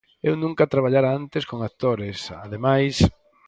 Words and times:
Eu 0.27 0.33
nunca 0.43 0.71
traballara 0.73 1.09
antes 1.19 1.43
con 1.49 1.59
actores, 1.69 2.17
ademais. 2.45 2.95